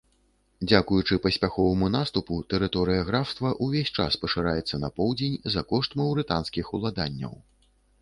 Дзякуючы 0.69 1.17
паспяховаму 1.25 1.89
наступу, 1.97 2.39
тэрыторыя 2.55 3.05
графства 3.11 3.53
ўвесь 3.67 3.93
час 4.01 4.19
пашыраецца 4.25 4.83
на 4.87 4.93
поўдзень 4.99 5.41
за 5.57 5.61
кошт 5.75 5.91
маўрытанскіх 6.05 6.77
уладанняў. 6.81 7.33